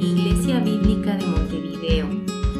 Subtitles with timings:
[0.00, 2.06] Iglesia Bíblica de Montevideo,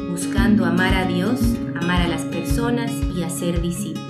[0.09, 1.39] buscando amar a Dios,
[1.75, 4.09] amar a las personas y hacer discípulos.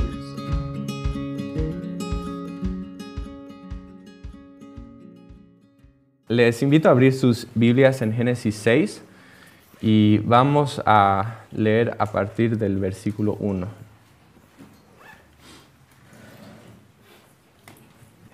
[6.27, 9.01] Les invito a abrir sus Biblias en Génesis 6
[9.81, 13.67] y vamos a leer a partir del versículo 1.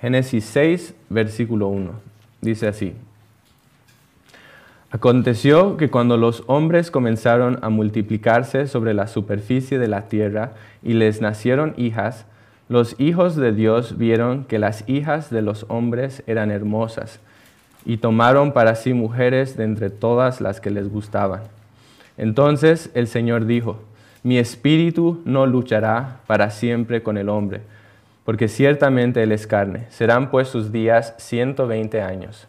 [0.01, 1.91] Génesis 6, versículo 1.
[2.41, 2.93] Dice así.
[4.95, 10.93] Aconteció que cuando los hombres comenzaron a multiplicarse sobre la superficie de la tierra y
[10.93, 12.25] les nacieron hijas,
[12.69, 17.19] los hijos de Dios vieron que las hijas de los hombres eran hermosas
[17.83, 21.41] y tomaron para sí mujeres de entre todas las que les gustaban.
[22.17, 23.81] Entonces el Señor dijo,
[24.23, 27.59] mi espíritu no luchará para siempre con el hombre,
[28.23, 29.87] porque ciertamente él es carne.
[29.89, 32.47] Serán pues sus días ciento veinte años.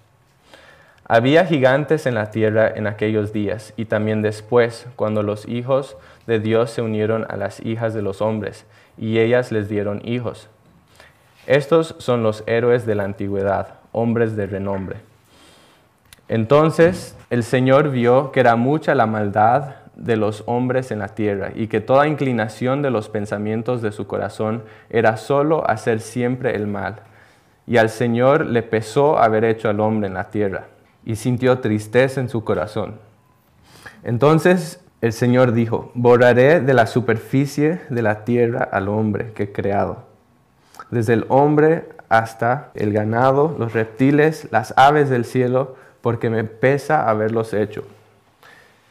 [1.09, 6.41] Había gigantes en la tierra en aquellos días, y también después, cuando los hijos de
[6.41, 8.67] Dios se unieron a las hijas de los hombres,
[8.99, 10.49] y ellas les dieron hijos.
[11.47, 14.97] Estos son los héroes de la antigüedad, hombres de renombre.
[16.27, 21.53] Entonces el Señor vio que era mucha la maldad de los hombres en la tierra
[21.55, 26.67] y que toda inclinación de los pensamientos de su corazón era solo hacer siempre el
[26.67, 26.97] mal.
[27.69, 30.67] Y al Señor le pesó haber hecho al hombre en la tierra
[31.07, 32.97] y sintió tristeza en su corazón.
[34.03, 39.53] Entonces el Señor dijo, borraré de la superficie de la tierra al hombre que he
[39.53, 40.05] creado,
[40.91, 47.09] desde el hombre hasta el ganado, los reptiles, las aves del cielo, porque me pesa
[47.09, 47.85] haberlos hecho.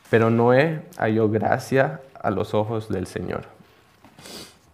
[0.09, 3.43] Pero Noé halló gracia a los ojos del Señor.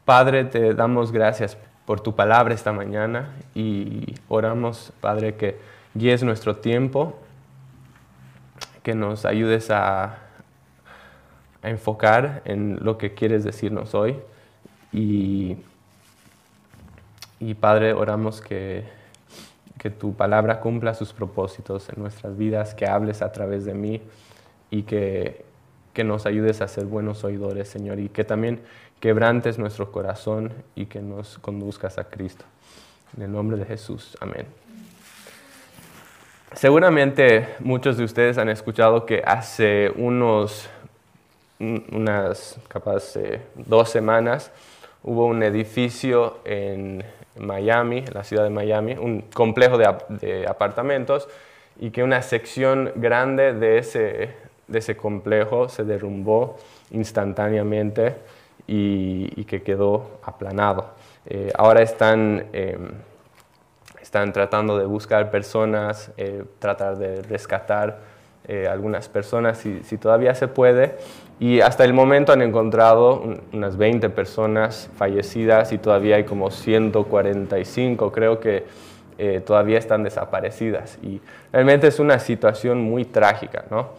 [0.06, 5.60] Padre, te damos gracias por tu palabra esta mañana y oramos, Padre, que
[5.94, 7.16] guíes nuestro tiempo,
[8.84, 10.18] que nos ayudes a,
[11.64, 14.18] enfocar en lo que quieres decirnos hoy.
[14.92, 15.58] Y,
[17.40, 18.84] y Padre, oramos que
[19.82, 24.00] que tu palabra cumpla sus propósitos en nuestras vidas, que hables a través de mí
[24.70, 25.44] y que,
[25.92, 28.62] que nos ayudes a ser buenos oidores, Señor, y que también
[29.00, 32.46] quebrantes nuestro corazón y que nos conduzcas a Cristo.
[33.18, 34.46] En el nombre de Jesús, amén.
[36.54, 40.70] Seguramente muchos de ustedes han escuchado que hace unos,
[41.60, 43.14] unas, capaz,
[43.56, 44.52] dos semanas,
[45.02, 47.04] hubo un edificio en
[47.38, 51.30] Miami, la ciudad de Miami, un complejo de, apartamentos
[51.80, 54.32] y que una sección grande de ese,
[54.68, 56.58] de ese complejo se derrumbó
[56.92, 58.16] instantáneamente
[58.68, 60.92] y, que quedó aplanado.
[61.26, 62.92] Eh, ahora están, em,
[64.12, 68.00] están tratando de buscar personas, eh, tratar de rescatar
[68.46, 70.98] eh, algunas personas si, si, todavía se puede
[71.40, 73.24] y hasta el momento han encontrado
[73.54, 78.66] unas 20 personas fallecidas y todavía hay como 145, creo que
[79.18, 81.00] eh, todavía están desaparecidas.
[81.02, 81.22] Y
[81.54, 83.92] realmente es una situación muy trágica, ¿no?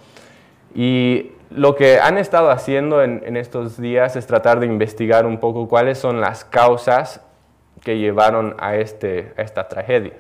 [0.75, 5.69] Y lo que han estado haciendo en, estos días es tratar de investigar un poco
[5.69, 7.23] cuáles son las causas
[7.85, 10.13] que llevaron a, este, esta tragedia.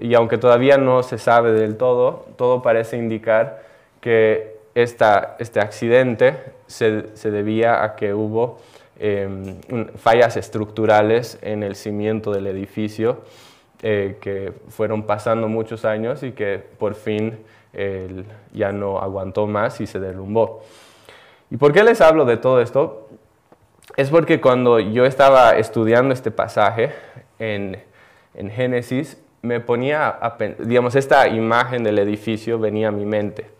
[0.00, 3.62] Y, aunque todavía no se sabe del todo, todo parece indicar
[4.00, 8.60] que este accidente se, debía a que hubo
[8.98, 9.56] em,
[9.96, 13.22] fallas estructurales en el cimiento del edificio
[13.82, 17.38] eh, que fueron pasando muchos años y que por fin
[18.52, 20.62] ya no aguantó más y se derrumbó.
[21.50, 23.03] ¿Y por qué les hablo de todo esto?
[23.96, 26.92] Es porque cuando yo estaba estudiando este pasaje
[27.38, 27.82] en,
[28.34, 33.50] en Génesis, me ponía, a, digamos, esta imagen del edificio venía a mi mente.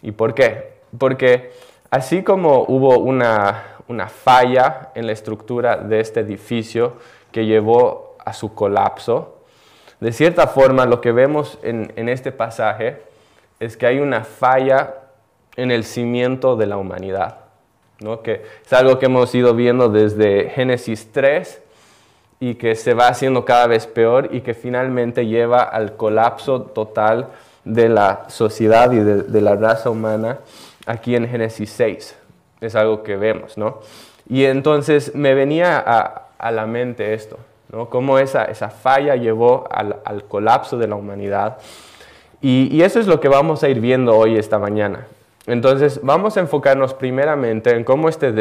[0.00, 0.74] ¿Y por qué?
[0.96, 1.52] Porque
[1.90, 3.64] así como hubo una,
[4.08, 6.96] falla en la estructura de este edificio
[7.32, 9.40] que llevó a su colapso,
[9.98, 13.02] de cierta forma lo que vemos en, este pasaje
[13.58, 14.94] es que hay una falla
[15.56, 17.38] en el cimiento de la humanidad,
[18.00, 18.22] ¿no?
[18.22, 21.60] que es algo que hemos ido viendo desde Génesis 3
[22.40, 27.28] y que se va haciendo cada vez peor y que finalmente lleva al colapso total
[27.64, 30.38] de la sociedad y de, la raza humana
[30.86, 32.16] aquí en Génesis 6.
[32.60, 33.80] Es algo que vemos, ¿no?
[34.28, 37.38] Y entonces me venía a, la mente esto,
[37.72, 37.88] ¿no?
[37.88, 41.56] Cómo esa, esa falla llevó al, colapso de la humanidad.
[42.42, 45.06] Y, eso es lo que vamos a ir viendo hoy, esta mañana.
[45.46, 48.32] Entonces vamos a enfocarnos primeramente en cómo este,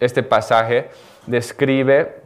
[0.00, 0.90] este pasaje
[1.26, 2.22] describe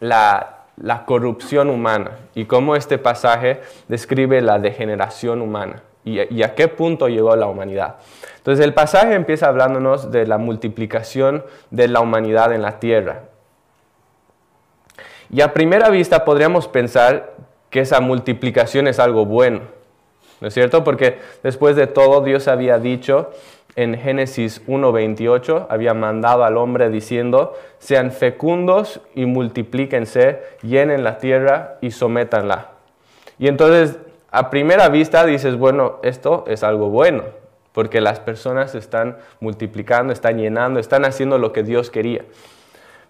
[0.00, 6.68] la, la corrupción humana y cómo este pasaje describe la degeneración humana y, a qué
[6.68, 7.96] punto llegó la humanidad.
[8.36, 13.22] Entonces el pasaje empieza hablándonos de la multiplicación de la humanidad en la tierra.
[15.30, 17.32] Y a primera vista podríamos pensar
[17.70, 19.62] que esa multiplicación es algo bueno,
[20.40, 20.84] ¿no es cierto?
[20.84, 23.30] Porque después de todo Dios había dicho
[23.76, 31.78] en Génesis 1.28, había mandado al hombre diciendo, sean fecundos y multiplíquense, llenen la tierra
[31.80, 32.70] y sométanla.
[33.38, 33.98] Y entonces
[34.30, 37.22] a primera vista dices, bueno, esto es algo bueno,
[37.72, 42.24] porque las personas están multiplicando, están llenando, están haciendo lo que Dios quería.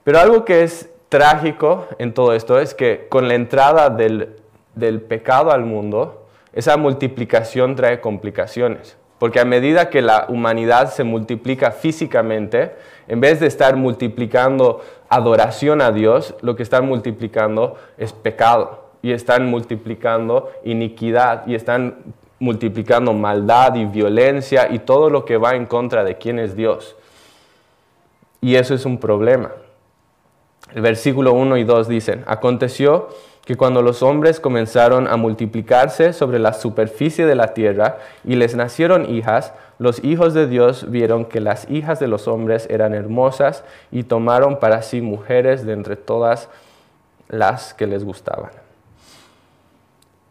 [0.02, 4.36] Pero algo que es trágico en todo esto es que con la entrada del,
[4.74, 6.23] del pecado al mundo,
[6.54, 8.96] esa multiplicación trae complicaciones.
[9.18, 12.72] Porque a medida que la humanidad se multiplica físicamente,
[13.08, 19.12] en vez de estar multiplicando adoración a Dios, lo que están multiplicando es pecado y
[19.12, 25.66] están multiplicando iniquidad y están multiplicando maldad y violencia y todo lo que va en
[25.66, 26.96] contra de quién es Dios.
[28.40, 29.52] Y eso es un problema.
[30.74, 33.08] El versículo 1 y 2 dicen, aconteció
[33.44, 38.55] que cuando los hombres comenzaron a multiplicarse sobre la superficie de la tierra y les
[38.55, 43.64] nacieron hijas, los hijos de Dios vieron que las hijas de los hombres eran hermosas
[43.91, 46.49] y tomaron para sí mujeres de entre todas
[47.29, 48.50] las que les gustaban.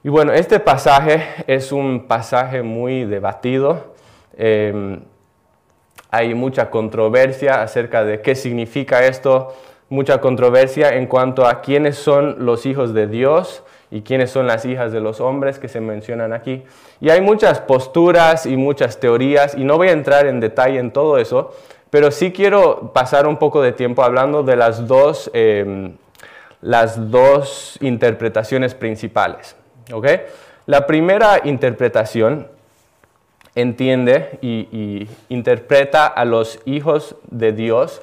[0.04, 3.94] Y bueno, este pasaje es un pasaje muy debatido.
[4.38, 5.02] Em,
[6.12, 9.56] hay mucha controversia acerca de qué significa esto,
[9.94, 13.62] mucha controversia en cuanto a quiénes son los hijos de Dios
[13.92, 16.64] y quiénes son las hijas de los hombres que se mencionan aquí.
[17.00, 20.90] Y hay muchas posturas y muchas teorías y no voy a entrar en detalle en
[20.90, 21.54] todo eso,
[21.92, 25.94] pero sí quiero pasar un poco de tiempo hablando de las dos, em,
[26.60, 29.56] las dos interpretaciones principales.
[30.66, 32.48] La primera interpretación
[33.54, 38.02] entiende y, interpreta a los hijos de Dios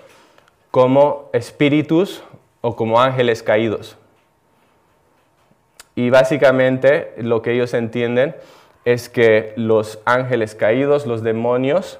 [0.70, 2.22] como espíritus
[2.60, 3.96] o como ángeles caídos.
[5.94, 8.36] Y básicamente lo que ellos entienden
[8.84, 11.98] es que los ángeles caídos, los demonios,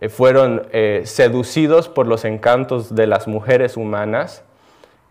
[0.00, 4.42] eh, fueron eh, seducidos por los encantos de las mujeres humanas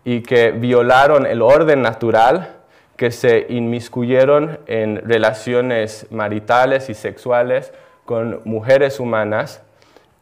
[0.04, 2.56] y que violaron el orden natural
[2.96, 7.72] que se inmiscuyeron en relaciones maritales y sexuales
[8.04, 9.62] con mujeres humanas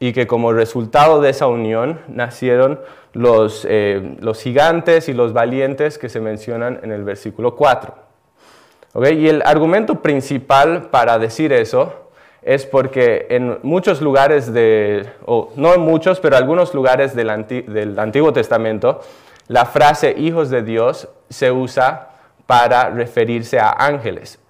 [0.00, 2.80] y que como resultado de esa unión nacieron
[3.12, 7.94] los, eh, los gigantes y los valientes que se mencionan en el versículo 4.
[9.12, 12.10] Y el argumento principal para decir eso
[12.42, 17.98] es porque en muchos lugares de, o no en muchos, pero algunos lugares del, del
[17.98, 19.02] Antiguo Testamento,
[19.48, 22.08] la frase hijos de Dios se usa
[22.46, 24.40] para referirse a ángeles.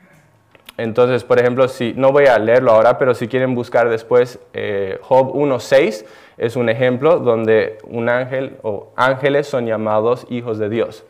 [0.80, 4.98] Entonces, por ejemplo, si no voy a leerlo ahora, pero si quieren buscar después, eh,
[5.02, 6.06] Job 1.6
[6.38, 11.04] es un ejemplo donde un ángel o ángeles son llamados hijos de Dios.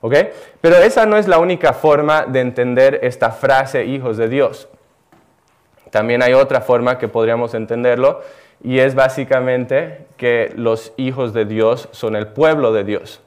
[0.00, 0.14] ¿ok?
[0.60, 4.68] Pero esa no es la única forma de entender esta frase hijos de Dios.
[5.90, 8.20] También hay otra forma que podríamos entenderlo
[8.62, 13.22] y es básicamente que los hijos de Dios son el pueblo de Dios.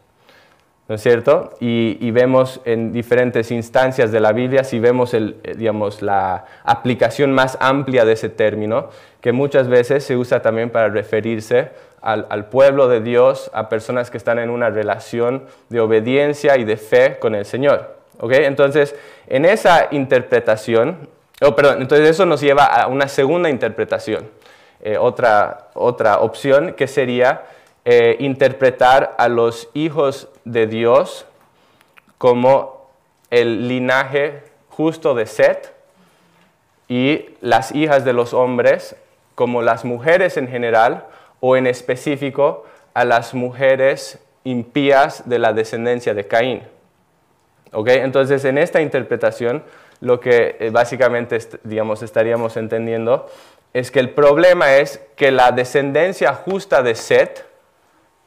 [0.89, 1.53] ¿No es cierto?
[1.59, 7.31] Y, vemos en diferentes instancias de la Biblia, si vemos el, eh, digamos, la aplicación
[7.31, 8.89] más amplia de ese término,
[9.21, 11.69] que muchas veces se usa también para referirse
[12.01, 16.75] al, pueblo de Dios, a personas que están en una relación de obediencia y de
[16.75, 17.97] fe con el Señor.
[18.19, 18.45] ¿okay?
[18.45, 18.95] Entonces,
[19.27, 21.07] en esa interpretación,
[21.41, 24.27] oh, perdón, entonces eso nos lleva a una segunda interpretación,
[24.81, 27.43] eh, otra, otra opción que sería
[27.91, 31.25] eh, interpretar a los hijos de Dios
[32.19, 32.87] como
[33.31, 35.73] el linaje justo de Set
[36.87, 38.95] y las hijas de los hombres
[39.33, 41.07] como las mujeres en general
[41.39, 46.61] o en específico a las mujeres impías de la descendencia de Caín.
[47.71, 48.01] ¿Okay?
[48.01, 49.63] Entonces, en esta interpretación,
[49.99, 53.27] lo que eh, básicamente digamos, estaríamos entendiendo
[53.73, 57.48] es que el problema es que la descendencia justa de Set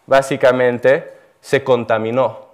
[0.06, 2.46] básicamente se contaminó.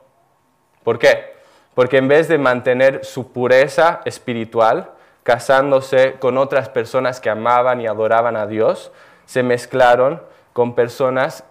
[0.84, 1.34] ¿Por qué?
[1.74, 4.90] Porque en vez de mantener su pureza espiritual,
[5.22, 8.90] casándose con otras personas que amaban y adoraban a Dios,
[9.26, 11.44] se mezclaron con personas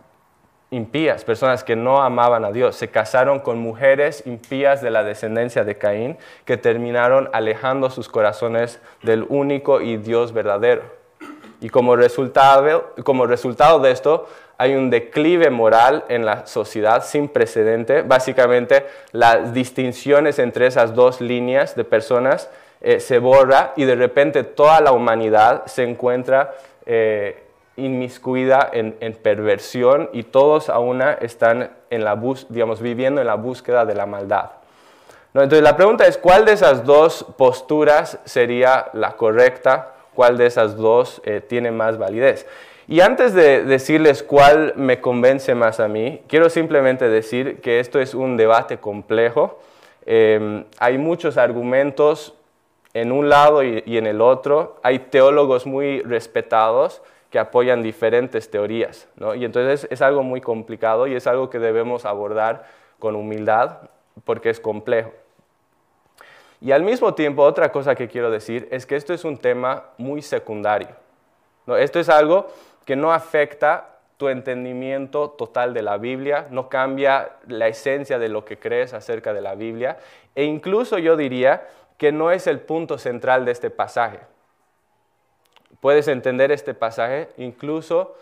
[0.71, 2.75] impías, personas que no amaban a Dios.
[2.75, 8.81] Se casaron con mujeres impías de la descendencia de Caín, que terminaron alejando sus corazones
[9.03, 10.83] del único y Dios verdadero.
[11.61, 14.27] Y como resultado, como resultado de esto,
[14.57, 18.01] hay un declive moral en la sociedad sin precedente.
[18.01, 22.49] Básicamente, las distinciones entre esas dos líneas de personas
[22.81, 27.43] eh, se borra y de repente toda la humanidad se encuentra eh,
[27.75, 33.35] inmiscuida en, perversión y todos a una están en la bus, digamos, viviendo en la
[33.35, 34.51] búsqueda de la maldad.
[35.33, 39.93] Entonces la pregunta es, ¿cuál de esas dos posturas sería la correcta?
[40.15, 42.47] ¿Cuál de esas dos eh, tiene más validez?
[42.89, 47.99] Y antes de decirles cuál me convence más a mí, quiero simplemente decir que esto
[47.99, 49.59] es un debate complejo.
[50.05, 52.33] Em, hay muchos argumentos
[52.93, 54.77] en un lado y, en el otro.
[54.83, 59.09] Hay teólogos muy respetados que apoyan diferentes teorías.
[59.35, 62.67] Y entonces es algo muy complicado y es algo que debemos abordar
[62.99, 63.79] con humildad
[64.23, 65.11] porque es complejo.
[66.61, 69.83] Y al mismo tiempo, otra cosa que quiero decir es que esto es un tema
[69.97, 70.87] muy secundario.
[71.65, 71.75] ¿no?
[71.75, 72.47] Esto es algo
[72.87, 78.45] que no afecta tu entendimiento total de la Biblia, no cambia la esencia de lo
[78.45, 79.97] que crees acerca de la Biblia,
[80.33, 81.67] e incluso yo diría
[81.97, 84.21] que no es el punto central de este pasaje.
[85.81, 88.15] Puedes entender este pasaje incluso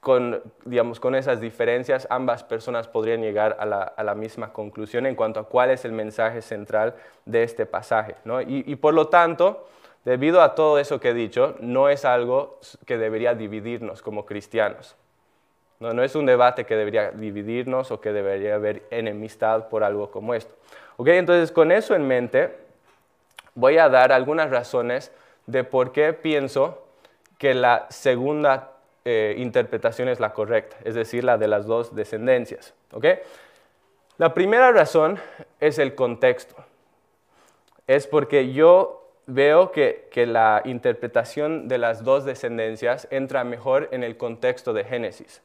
[0.00, 3.64] con, digamos, con esas diferencias, ambas personas podrían llegar a
[4.04, 6.94] la, misma conclusión en cuanto a cuál es el mensaje central
[7.24, 8.14] de este pasaje.
[8.46, 9.66] Y, por lo tanto,
[10.04, 14.96] debido a todo eso que he dicho, no es algo que debería dividirnos como cristianos.
[15.80, 20.10] No, no es un debate que debería dividirnos o que debería haber enemistad por algo
[20.10, 20.54] como esto.
[20.98, 22.54] Entonces, con eso en mente,
[23.54, 25.10] voy a dar algunas razones
[25.46, 26.86] de por qué pienso
[27.38, 28.70] que la segunda
[29.04, 32.74] eh, interpretación es la correcta, es decir, la de las dos descendencias.
[34.16, 35.18] La primera razón
[35.60, 36.54] es el contexto.
[37.86, 44.16] Es porque yo veo que, la interpretación de las dos descendencias entra mejor en el
[44.16, 45.42] contexto de Génesis.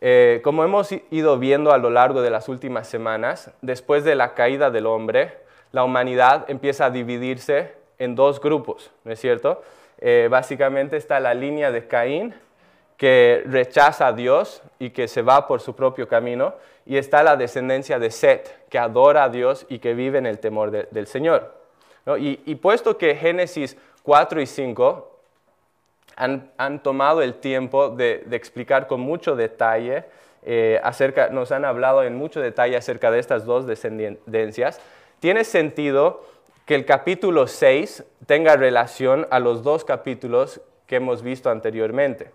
[0.00, 4.34] Eh, como hemos ido viendo a lo largo de las últimas semanas, después de la
[4.34, 5.38] caída del hombre,
[5.72, 9.62] la humanidad empieza a dividirse en dos grupos, ¿no es cierto?
[9.98, 12.34] Eh, básicamente está la línea de Caín
[12.96, 16.54] que rechaza a Dios y que se va por su propio camino,
[16.86, 20.38] y está la descendencia de Set, que adora a Dios y que vive en el
[20.38, 21.52] temor del Señor.
[22.18, 25.20] Y, puesto que Génesis 4 y 5
[26.16, 30.04] han, tomado el tiempo de, explicar con mucho detalle,
[30.44, 34.80] eh, acerca, nos han hablado en mucho detalle acerca de estas dos descendencias,
[35.18, 36.24] tiene sentido
[36.64, 42.30] que el capítulo 6 tenga relación a los dos capítulos que hemos visto anteriormente.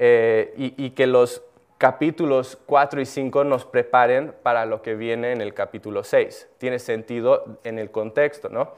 [0.00, 1.42] Eh, y, que los
[1.78, 6.48] capítulos 4 y 5 nos preparen para lo que viene en el capítulo 6.
[6.58, 8.72] Tiene sentido en el contexto, ¿no?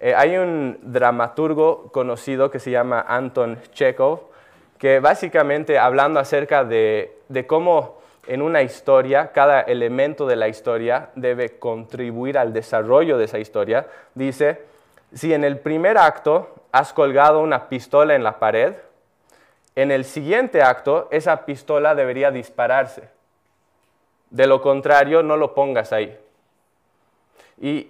[0.00, 4.22] Eh, hay un dramaturgo conocido que se llama Anton Chekhov,
[4.78, 11.10] que básicamente hablando acerca de, de cómo en una historia, cada elemento de la historia
[11.16, 14.62] debe contribuir al desarrollo de esa historia, dice,
[15.12, 18.74] si en el primer acto has colgado una pistola en la pared,
[19.78, 23.10] en el siguiente acto esa pistola debería dispararse.
[24.28, 26.18] De lo contrario, no lo pongas ahí.
[27.60, 27.86] Y,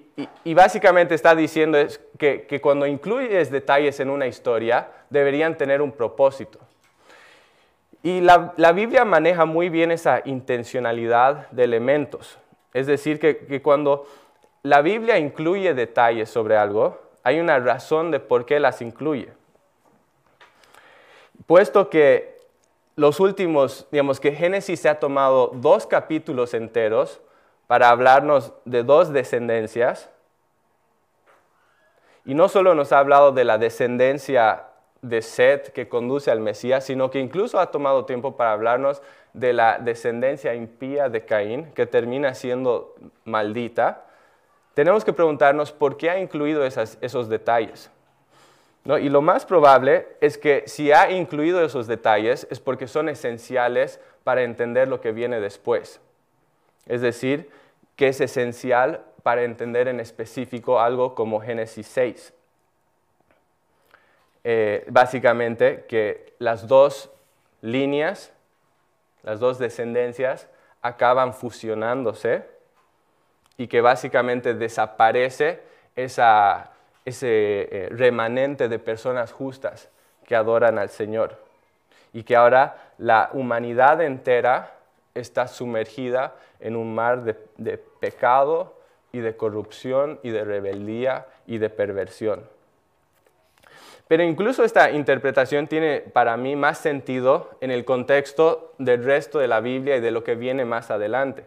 [0.52, 1.78] básicamente está diciendo
[2.18, 6.58] que, cuando incluyes detalles en una historia, deberían tener un propósito.
[8.02, 12.38] Y la, Biblia maneja muy bien esa intencionalidad de elementos.
[12.74, 14.06] Es decir, que cuando
[14.62, 19.38] la Biblia incluye detalles sobre algo, hay una razón de por qué las incluye
[21.46, 22.36] puesto que
[22.96, 27.20] los últimos, digamos que Génesis se ha tomado dos capítulos enteros
[27.66, 30.10] para hablarnos de dos descendencias,
[32.24, 34.64] y no solo nos ha hablado de la descendencia
[35.00, 39.00] de Seth que conduce al Mesías, sino que incluso ha tomado tiempo para hablarnos
[39.32, 44.04] de la descendencia impía de Caín, que termina siendo maldita,
[44.74, 47.90] tenemos que preguntarnos por qué ha incluido esos detalles.
[48.84, 54.00] Y lo más probable es que si ha incluido esos detalles es porque son esenciales
[54.24, 56.00] para entender lo que viene después.
[56.86, 57.50] Es decir,
[57.96, 62.32] que es esencial para entender en específico algo como Génesis 6.
[64.44, 67.10] Eh, básicamente que las dos
[67.60, 68.32] líneas,
[69.22, 70.48] las dos descendencias,
[70.80, 72.44] acaban fusionándose
[73.58, 75.60] y que básicamente desaparece
[75.96, 76.70] esa
[77.08, 77.26] ese
[77.70, 79.88] eh, remanente de personas justas
[80.26, 81.36] que adoran al Señor
[82.12, 84.74] y que ahora la humanidad entera
[85.14, 88.74] está sumergida en un mar de, pecado
[89.12, 92.44] y de corrupción y de rebeldía y de perversión.
[94.06, 99.48] Pero incluso esta interpretación tiene para mí más sentido en el contexto del resto de
[99.48, 101.44] la Biblia y de lo que viene más adelante.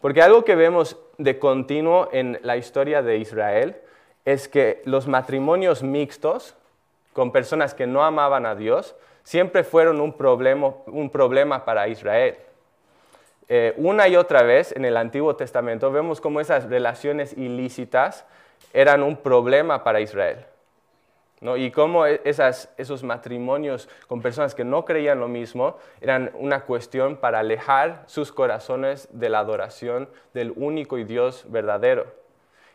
[0.00, 3.76] Porque algo que vemos de continuo en la historia de Israel
[4.24, 6.54] es que los matrimonios mixtos
[7.12, 12.36] con personas que no amaban a Dios siempre fueron un problema, para Israel.
[13.48, 18.24] Eh, una y otra vez en el Antiguo Testamento vemos cómo esas relaciones ilícitas
[18.72, 20.46] eran un problema para Israel.
[21.56, 27.16] Y cómo e, esos matrimonios con personas que no creían lo mismo eran una cuestión
[27.16, 32.23] para alejar sus corazones de la adoración del único y Dios verdadero.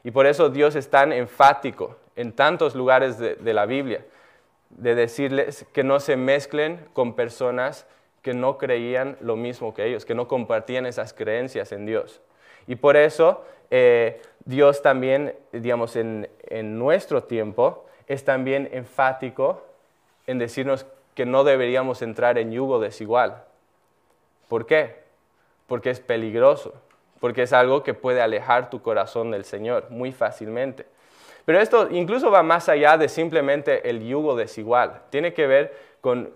[0.03, 4.05] Y por eso Dios es tan enfático en tantos lugares de la Biblia,
[4.69, 7.85] de decirles que no se mezclen con personas
[8.21, 12.21] que no creían lo mismo que ellos, que no compartían esas creencias en Dios.
[12.67, 16.27] Y por eso eh, Dios también, digamos, en,
[16.77, 19.63] nuestro tiempo es también enfático
[20.27, 23.43] en decirnos que no deberíamos entrar en yugo desigual.
[24.47, 24.95] ¿Por qué?
[25.67, 26.73] Porque es peligroso,
[27.19, 30.85] porque es algo que puede alejar tu corazón del Señor muy fácilmente.
[31.45, 35.01] Pero esto incluso va más allá de simplemente el yugo desigual.
[35.09, 36.33] Tiene que ver con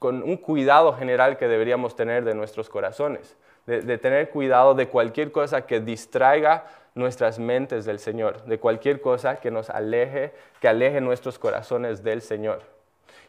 [0.00, 5.66] un cuidado general que deberíamos tener de nuestros corazones, de, tener cuidado de cualquier cosa
[5.66, 11.38] que distraiga nuestras mentes del Señor, de cualquier cosa que nos aleje, que aleje nuestros
[11.38, 12.62] corazones del Señor.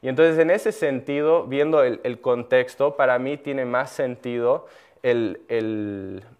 [0.01, 4.67] Y entonces en ese sentido, viendo el, contexto, para mí tiene más sentido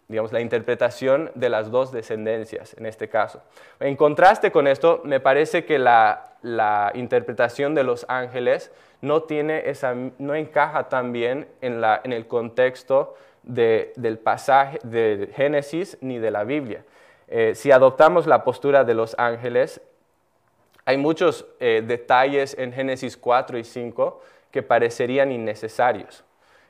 [0.07, 3.41] digamos, la interpretación de las dos descendencias en este caso.
[3.79, 9.69] En contraste con esto, me parece que la, la interpretación de los ángeles no, tiene
[9.69, 16.17] esa, no encaja tan bien en, la, en el contexto del pasaje de Génesis ni
[16.17, 16.84] de la Biblia.
[17.27, 19.81] Eh, si adoptamos la postura de los ángeles,
[20.86, 26.24] hay muchos eh, detalles en Génesis 4 y 5 que parecerían innecesarios.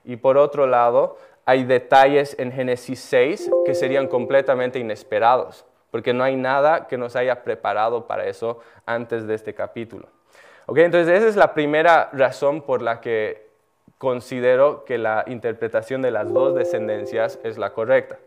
[0.03, 6.23] Y por otro lado, hay detalles en Génesis 6 que serían completamente inesperados, porque no
[6.23, 10.07] hay nada que nos haya preparado para eso antes de este capítulo
[10.67, 13.45] entonces esa es la primera razón por la que
[13.97, 18.17] considero que la interpretación de las dos descendencias es la correcta.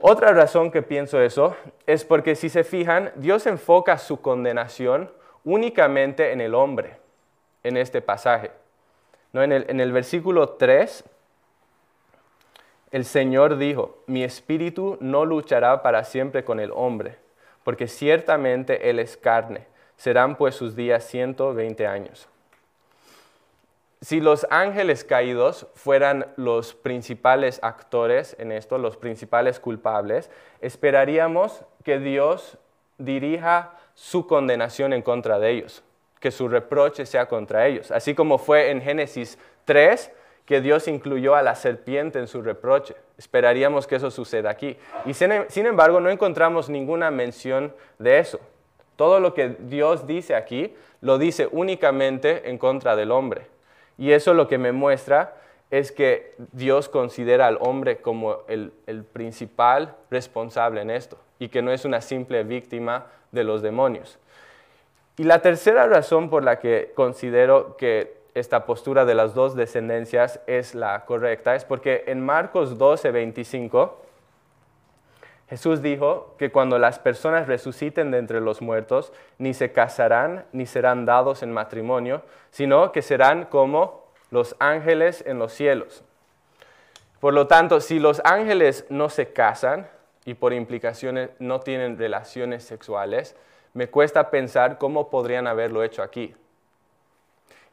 [0.00, 5.10] Otra razón que pienso eso es porque si se fijan, Dios enfoca su condenación
[5.44, 6.96] únicamente en el hombre,
[7.62, 8.50] en este pasaje.
[9.32, 9.42] ¿No?
[9.42, 11.04] En, el, en el versículo 3,
[12.94, 17.16] el Señor dijo, mi espíritu no luchará para siempre con el hombre,
[17.62, 22.28] porque ciertamente Él es carne serán pues sus días 120 años.
[24.00, 30.30] Si los ángeles caídos fueran los principales actores en esto, los principales culpables,
[30.60, 32.58] esperaríamos que Dios
[32.98, 35.82] dirija su condenación en contra de ellos,
[36.20, 40.10] que su reproche sea contra ellos, así como fue en Génesis 3,
[40.46, 42.94] que Dios incluyó a la serpiente en su reproche.
[43.16, 44.76] Esperaríamos que eso suceda aquí.
[45.06, 48.40] Y sin embargo, no encontramos ninguna mención de eso.
[48.96, 53.46] Todo lo que Dios dice aquí lo dice únicamente en contra del hombre.
[53.98, 55.36] Y eso lo que me muestra
[55.70, 58.72] es que Dios considera al hombre como el,
[59.12, 64.18] principal responsable en esto y que no es una simple víctima de los demonios.
[65.16, 70.40] Y la tercera razón por la que considero que esta postura de las dos descendencias
[70.46, 74.04] es la correcta es porque en Marcos 12, 25
[75.48, 80.66] Jesús dijo que cuando las personas resuciten de entre los muertos, ni se casarán ni
[80.66, 86.02] serán dados en matrimonio, sino que serán como los ángeles en los cielos.
[87.20, 89.88] Por lo tanto, si los ángeles no se casan
[90.24, 93.36] y por implicaciones no tienen relaciones sexuales,
[93.74, 96.34] me cuesta pensar cómo podrían haberlo hecho aquí.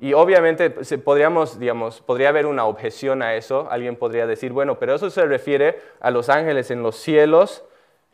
[0.02, 3.68] Y obviamente podríamos, digamos, podría haber una objeción a eso.
[3.70, 7.64] Alguien podría decir, bueno, pero eso se refiere a los ángeles en los cielos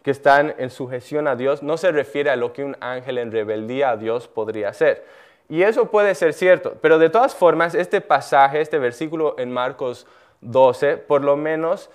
[0.04, 1.64] que están en sujeción a Dios.
[1.64, 5.06] No se refiere a lo que un ángel en rebeldía a Dios podría hacer.
[5.48, 6.76] Y eso puede ser cierto.
[6.82, 10.08] Pero de todas formas, este pasaje, este versículo en Marcos
[10.42, 11.90] 12, por lo menos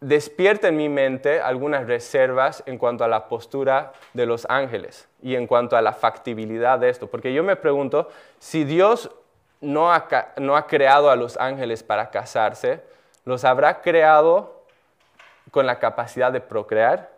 [0.00, 5.34] despierta en mi mente algunas reservas en cuanto a la postura de los ángeles y
[5.34, 7.08] en cuanto a la factibilidad de esto.
[7.08, 8.08] Porque yo me pregunto,
[8.38, 9.10] si Dios
[9.60, 10.06] no ha,
[10.36, 12.80] no ha creado a los ángeles para casarse,
[13.24, 14.62] ¿los habrá creado
[15.50, 17.10] con la capacidad de procrear?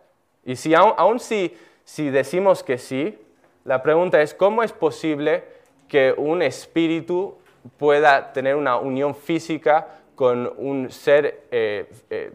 [0.43, 3.19] Y si aún, si, si decimos que sí,
[3.63, 5.43] la pregunta es, ¿cómo es posible
[5.87, 7.37] que un espíritu
[7.77, 12.31] pueda tener una unión física con un ser eh, eh,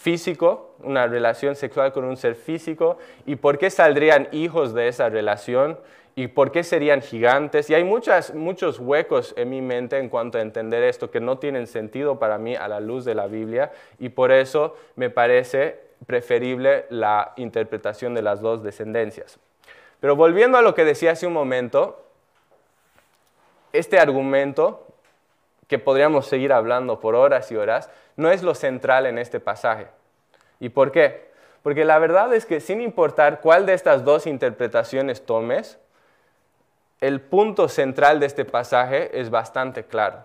[0.00, 5.10] físico, una relación sexual con un ser físico, y por qué saldrían hijos de esa
[5.10, 5.78] relación,
[6.16, 7.68] y por qué serían gigantes.
[7.68, 11.38] Y hay muchas, muchos huecos en mi mente en cuanto a entender esto que no
[11.38, 15.78] tienen sentido para mí a la luz de la Biblia, y por eso me parece
[16.06, 19.38] preferible la interpretación de las dos descendencias.
[20.00, 22.02] Pero volviendo a lo que decía hace un momento,
[23.74, 24.86] este argumento,
[25.70, 29.86] que podríamos seguir hablando por horas y horas, no es lo central en este pasaje.
[30.58, 31.30] ¿Y por qué?
[31.62, 35.78] Porque la verdad es que sin importar cuál de estas dos interpretaciones tomes,
[37.00, 40.24] el punto central de este pasaje es bastante claro,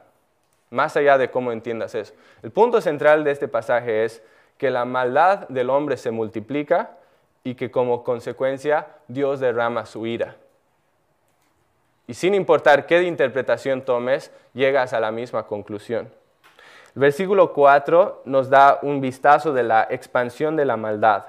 [0.72, 2.16] más allá de cómo entiendas eso.
[2.42, 4.24] El punto central de este pasaje es
[4.58, 6.98] que la maldad del hombre se multiplica
[7.44, 10.38] y que como consecuencia Dios derrama su ira.
[12.08, 16.10] Y sin importar qué interpretación tomes, llegas a la misma conclusión.
[16.96, 21.26] El versículo 4 nos da un vistazo de la expansión de la maldad.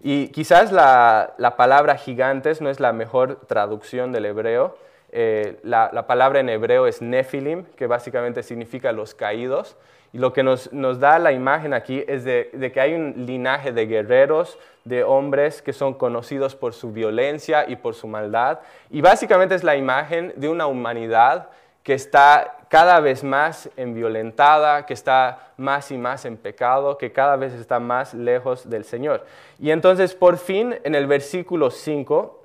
[0.00, 4.76] Y quizás la, palabra gigantes no es la mejor traducción del hebreo.
[5.10, 9.76] Eh, la, palabra en hebreo es nefilim, que básicamente significa los caídos.
[10.12, 13.86] Y lo que nos, da la imagen aquí es de, que hay un linaje de
[13.86, 18.60] guerreros, de hombres que son conocidos por su violencia y por su maldad.
[18.90, 21.50] Y básicamente es la imagen de una humanidad
[21.82, 27.36] que está cada vez más violentada, que está más y más en pecado, que cada
[27.36, 29.24] vez está más lejos del Señor.
[29.58, 32.37] Y entonces por fin en el versículo 5,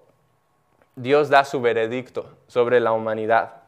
[0.96, 3.64] Dios da su veredicto sobre la humanidad.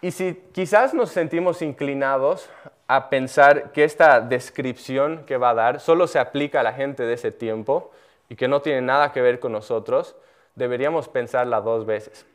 [0.00, 2.50] Y si quizás nos sentimos inclinados
[2.86, 7.04] a pensar que esta descripción que va a dar solo se aplica a la gente
[7.04, 7.90] de ese tiempo
[8.28, 10.14] y que no tiene nada que ver con nosotros,
[10.54, 12.26] deberíamos pensarla dos veces.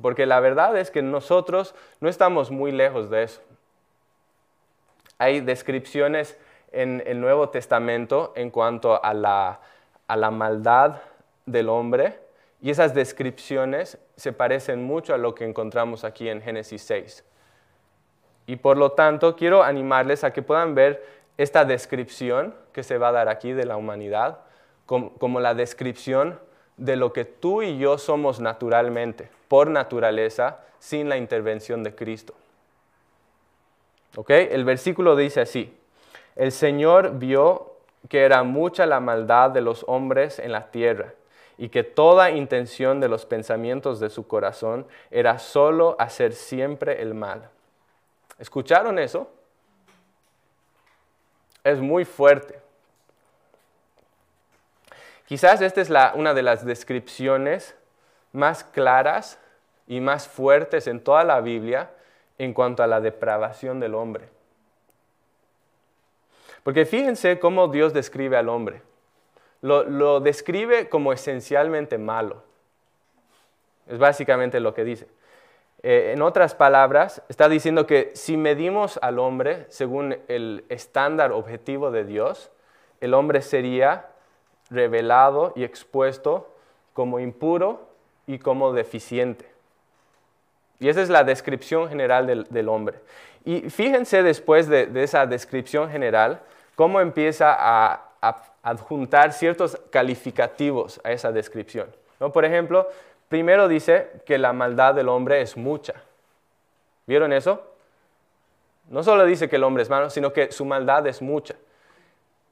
[0.00, 3.40] Porque la verdad es que nosotros no estamos muy lejos de eso.
[5.18, 6.36] Hay descripciones
[6.72, 9.60] en el Nuevo Testamento en cuanto a la,
[10.08, 10.96] a la maldad
[11.46, 12.18] del hombre
[12.60, 17.24] y esas descripciones se parecen mucho a lo que encontramos aquí en Génesis 6.
[18.46, 21.04] Y por lo tanto quiero animarles a que puedan ver
[21.36, 24.38] esta descripción que se va a dar aquí de la humanidad
[24.86, 26.38] como, como la descripción
[26.76, 32.34] de lo que tú y yo somos naturalmente por naturaleza sin la intervención de Cristo.
[34.16, 34.30] ¿Ok?
[34.30, 35.76] El versículo dice así,
[36.36, 37.74] el Señor vio
[38.08, 41.14] que era mucha la maldad de los hombres en la tierra
[41.56, 47.14] y que toda intención de los pensamientos de su corazón era solo hacer siempre el
[47.14, 47.48] mal.
[48.38, 49.30] ¿Escucharon eso?
[51.62, 52.60] Es muy fuerte.
[55.26, 57.74] Quizás esta es una de las descripciones
[58.32, 59.38] más claras
[59.86, 61.90] y más fuertes en toda la Biblia
[62.36, 64.28] en cuanto a la depravación del hombre.
[66.62, 68.82] Porque fíjense cómo Dios describe al hombre.
[69.64, 72.42] Lo, describe como esencialmente malo.
[73.88, 75.08] Es básicamente lo que dice.
[75.82, 81.90] Eh, en otras palabras, está diciendo que si medimos al hombre según el estándar objetivo
[81.90, 82.50] de Dios,
[83.00, 84.10] el hombre sería
[84.68, 86.54] revelado y expuesto
[86.92, 87.88] como impuro
[88.26, 89.50] y como deficiente.
[90.78, 93.00] Y esa es la descripción general del, hombre.
[93.46, 96.42] Y fíjense después de, esa descripción general
[96.74, 98.10] cómo empieza a,
[98.64, 101.94] adjuntar ciertos calificativos a esa descripción.
[102.18, 102.32] ¿no?
[102.32, 102.88] Por ejemplo,
[103.28, 105.94] primero dice que la maldad del hombre es mucha.
[107.06, 107.62] ¿Vieron eso?
[108.88, 111.54] No solo dice que el hombre es malo, sino que su maldad es mucha.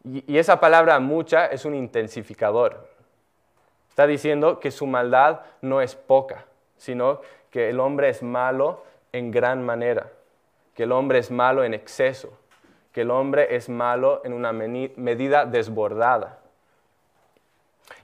[0.05, 2.89] y esa palabra mucha es un intensificador.
[3.89, 6.45] Está diciendo que su maldad no es poca,
[6.77, 7.21] sino
[7.51, 10.11] que el hombre es malo en gran manera,
[10.75, 12.37] que el hombre es malo en exceso,
[12.93, 16.39] que el hombre es malo en una medida desbordada.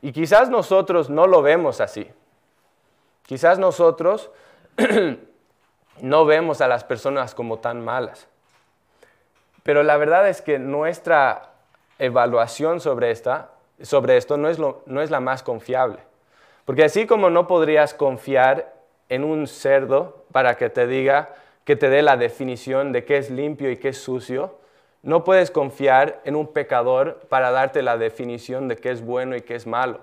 [0.00, 2.10] Y quizás nosotros no lo vemos así.
[3.24, 4.30] Quizás nosotros
[6.00, 8.28] no vemos a las personas como tan malas.
[9.62, 11.50] Pero la verdad es que nuestra
[11.98, 13.50] evaluación sobre, esta,
[13.82, 15.98] sobre esto no es, no es la más confiable.
[16.64, 18.74] Porque así como no podrías confiar
[19.08, 23.30] en un cerdo para que te diga, que te dé la definición de qué es
[23.30, 24.56] limpio y qué es sucio.
[25.08, 29.40] No puedes confiar en un pecador para darte la definición de qué es bueno y
[29.40, 30.00] qué es malo,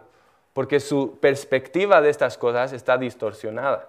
[0.51, 3.87] porque su perspectiva de estas cosas está distorsionada.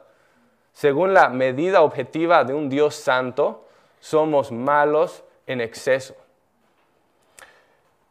[0.75, 3.65] Según la medida objetiva de un Dios santo,
[3.99, 6.15] somos malos en exceso.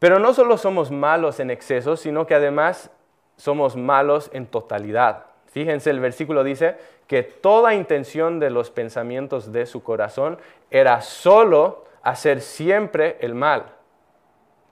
[0.00, 2.90] Pero no solo somos malos en exceso, sino que además
[3.36, 5.26] somos malos en totalidad.
[5.52, 10.38] Fíjense, el versículo dice que toda intención de los pensamientos de su corazón
[10.72, 13.64] era solo hacer siempre el mal.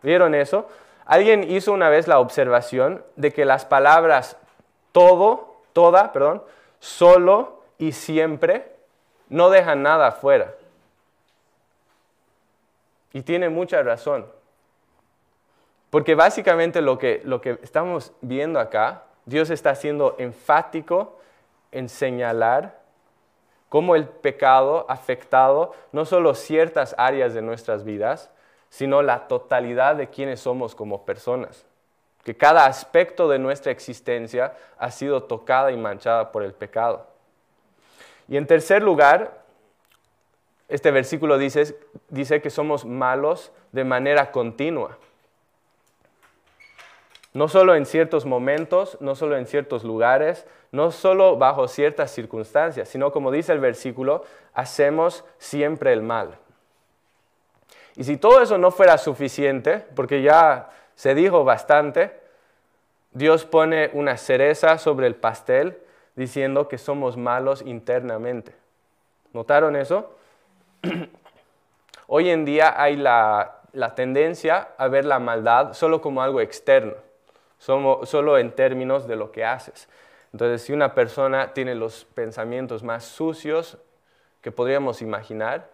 [0.03, 0.69] ¿Vieron eso?
[1.05, 4.37] Alguien hizo una vez la observación de que las palabras
[4.93, 6.45] todo, toda, perdón,
[6.79, 8.71] solo y siempre
[9.29, 10.55] no dejan nada afuera.
[13.13, 14.27] Y tiene mucha razón.
[15.91, 21.19] Porque básicamente lo que, lo que estamos viendo acá, Dios está siendo enfático
[21.73, 22.79] en señalar
[23.75, 28.31] cómo el pecado ha afectado no solo ciertas áreas de nuestras vidas,
[28.69, 31.67] sino la totalidad de quienes somos como personas.
[32.23, 37.09] Que cada aspecto de nuestra existencia ha sido tocada y manchada por el pecado.
[38.29, 39.43] Y en tercer lugar,
[40.69, 41.77] este versículo dice,
[42.11, 44.99] dice que somos malos de manera continua.
[47.35, 52.89] No solo en ciertos momentos, no solo en ciertos lugares, no solo bajo ciertas circunstancias,
[52.89, 56.39] sino como dice el versículo, hacemos siempre el mal.
[57.97, 62.13] Y si todo eso no fuera suficiente, porque ya se dijo bastante,
[63.11, 65.77] Dios pone una cereza sobre el pastel
[66.15, 68.55] diciendo que somos malos internamente.
[69.33, 70.15] ¿Notaron eso?
[72.07, 77.04] Hoy en día hay la, la tendencia a ver la maldad solo como algo externo
[77.65, 79.89] solo en términos de lo que haces.
[80.33, 83.79] Entonces, si una persona tiene los pensamientos más sucios
[84.43, 85.71] que podríamos imaginar,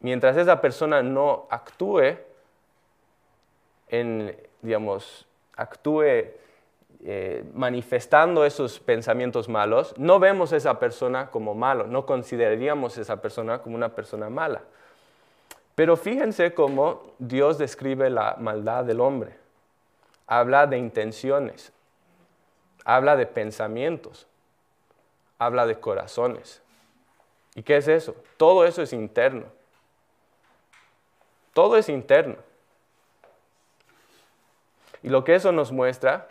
[0.00, 2.18] mientras esa persona no actúe
[3.88, 6.02] en, digamos, actúe
[7.02, 13.00] eh, manifestando esos pensamientos malos, no vemos a esa persona como malo, no consideraríamos a
[13.00, 14.62] esa persona como una persona mala.
[15.74, 19.39] Pero fíjense cómo Dios describe la maldad del hombre
[20.30, 21.72] habla de intenciones,
[22.84, 24.28] habla de pensamientos,
[25.40, 26.62] habla de corazones.
[27.56, 28.14] ¿Y qué es eso?
[28.36, 29.46] Todo eso es interno.
[31.52, 32.36] Todo es interno.
[35.02, 36.28] Y lo que eso nos muestra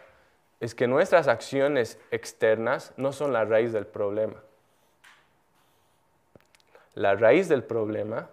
[0.61, 4.41] es que nuestras acciones externas no son la raíz del problema.
[6.93, 8.29] La raíz del problema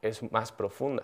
[0.00, 1.02] es más profunda.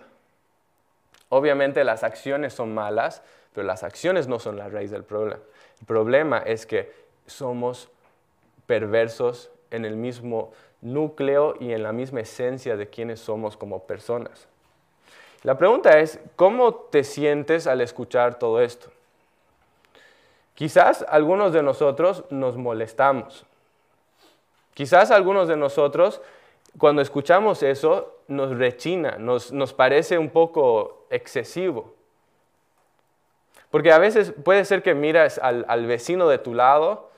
[1.35, 5.41] Obviamente las acciones son malas, pero las acciones no son la raíz del problema.
[5.79, 6.93] El problema es que
[7.25, 7.89] somos
[8.67, 14.47] perversos en el mismo núcleo y en la misma esencia de quienes somos como personas.
[15.41, 18.91] La pregunta es, ¿cómo te sientes al escuchar todo esto?
[20.53, 23.43] Quizás algunos de nosotros nos molestamos.
[24.75, 26.21] Quizás algunos de nosotros,
[26.77, 31.95] cuando escuchamos eso, nos rechina, nos, parece un poco excesivo.
[33.69, 37.11] Porque a veces puede ser que miras al, vecino de tu lado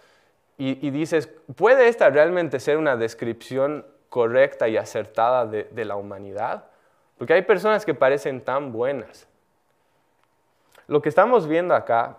[0.58, 6.66] y, dices, ¿puede esta realmente ser una descripción correcta y acertada de, de la humanidad?
[7.18, 9.28] Porque hay personas que parecen tan buenas.
[10.88, 12.18] Lo que estamos viendo acá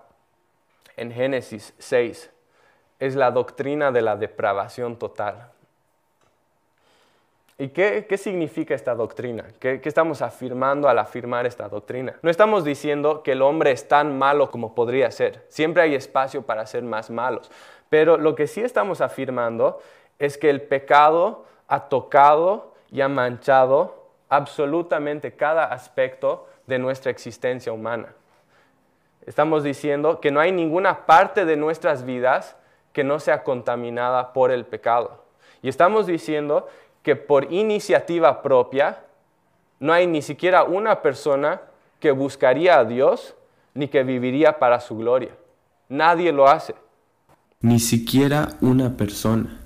[0.97, 2.31] en Génesis 6
[2.99, 5.51] es la doctrina de la depravación total.
[7.59, 9.47] ¿Y qué, significa esta doctrina?
[9.59, 12.17] ¿Qué, estamos afirmando al afirmar esta doctrina?
[12.21, 15.47] No estamos diciendo que el hombre es tan malo como podría ser.
[15.49, 17.51] Siempre hay espacio para ser más malos.
[17.89, 19.81] Pero lo que sí estamos afirmando
[20.19, 27.73] es que el pecado ha tocado y ha manchado absolutamente cada aspecto de nuestra existencia
[27.73, 28.13] humana.
[29.25, 32.55] Estamos diciendo que no hay ninguna parte de nuestras vidas
[32.93, 35.25] que no sea contaminada por el pecado.
[35.63, 36.69] Y estamos diciendo
[37.07, 38.99] que por iniciativa propia
[39.79, 41.61] no hay ni siquiera una persona
[42.01, 43.37] que buscaría a Dios
[43.75, 45.31] ni que viviría para su gloria.
[45.89, 46.75] Nadie lo hace.
[47.61, 49.61] Ni siquiera una persona.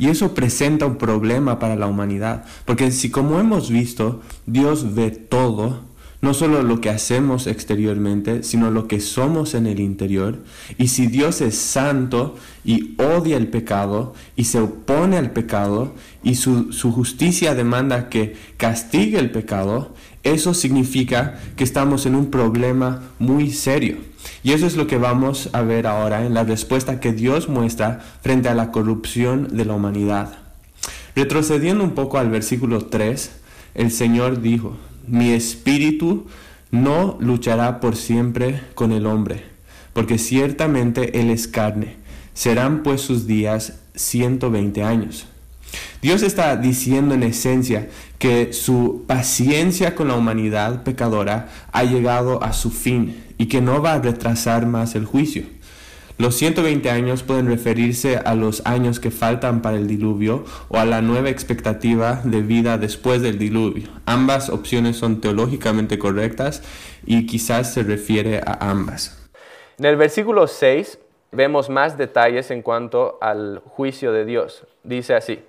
[0.00, 5.12] Y eso presenta un problema para la humanidad, porque si como hemos visto, Dios ve
[5.12, 5.82] todo,
[6.22, 10.38] no solo lo que hacemos exteriormente, sino lo que somos en el interior.
[10.76, 16.34] Y si Dios es santo y odia el pecado y se opone al pecado y
[16.34, 23.50] su, justicia demanda que castigue el pecado, eso significa que estamos en un problema muy
[23.50, 23.96] serio.
[24.42, 28.00] Y eso es lo que vamos a ver ahora en la respuesta que Dios muestra
[28.20, 30.38] frente a la corrupción de la humanidad.
[31.16, 33.30] Retrocediendo un poco al versículo 3,
[33.74, 36.26] el Señor dijo, mi espíritu
[36.70, 39.44] no luchará por siempre con el hombre,
[39.92, 41.96] porque ciertamente él es carne.
[42.34, 45.26] Serán pues sus días 120 años.
[46.02, 52.52] Dios está diciendo en esencia que su paciencia con la humanidad pecadora ha llegado a
[52.52, 55.44] su fin y que no va a retrasar más el juicio.
[56.20, 60.84] Los 120 años pueden referirse a los años que faltan para el diluvio o a
[60.84, 63.88] la nueva expectativa de vida después del diluvio.
[64.04, 66.62] Ambas opciones son teológicamente correctas
[67.06, 69.30] y quizás se refiere a ambas.
[69.78, 70.98] En el versículo 6
[71.32, 74.66] vemos más detalles en cuanto al juicio de Dios.
[74.82, 75.42] Dice así,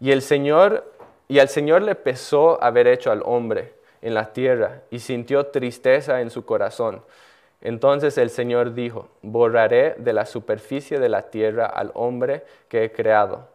[0.00, 0.92] y el Señor
[1.28, 6.20] y al Señor le pesó haber hecho al hombre en la tierra y sintió tristeza
[6.20, 7.00] en su corazón.
[7.60, 12.92] Entonces el Señor dijo, borraré de la superficie de la tierra al hombre que he
[12.92, 13.48] creado,